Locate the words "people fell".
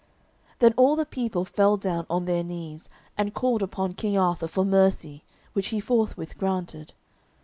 1.05-1.77